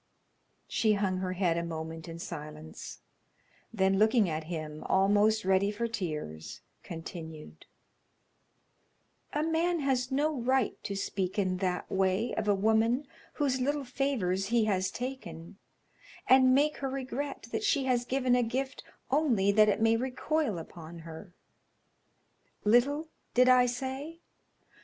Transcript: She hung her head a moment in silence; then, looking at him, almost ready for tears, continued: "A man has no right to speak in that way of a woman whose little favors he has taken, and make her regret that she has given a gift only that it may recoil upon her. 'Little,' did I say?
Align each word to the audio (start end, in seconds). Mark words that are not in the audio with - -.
She 0.67 0.93
hung 0.93 1.17
her 1.17 1.33
head 1.33 1.57
a 1.57 1.63
moment 1.63 2.07
in 2.09 2.17
silence; 2.17 3.01
then, 3.71 3.99
looking 3.99 4.27
at 4.31 4.45
him, 4.45 4.83
almost 4.87 5.45
ready 5.45 5.69
for 5.69 5.85
tears, 5.87 6.61
continued: 6.81 7.67
"A 9.31 9.43
man 9.43 9.79
has 9.81 10.11
no 10.11 10.33
right 10.35 10.73
to 10.85 10.95
speak 10.95 11.37
in 11.37 11.57
that 11.57 11.87
way 11.91 12.33
of 12.33 12.47
a 12.47 12.55
woman 12.55 13.05
whose 13.33 13.61
little 13.61 13.85
favors 13.85 14.47
he 14.47 14.65
has 14.65 14.89
taken, 14.89 15.59
and 16.25 16.55
make 16.55 16.77
her 16.77 16.89
regret 16.89 17.49
that 17.51 17.63
she 17.63 17.83
has 17.83 18.03
given 18.03 18.33
a 18.33 18.41
gift 18.41 18.83
only 19.11 19.51
that 19.51 19.69
it 19.69 19.79
may 19.79 19.95
recoil 19.97 20.57
upon 20.57 20.97
her. 21.01 21.35
'Little,' 22.65 23.09
did 23.35 23.47
I 23.47 23.67
say? 23.67 24.21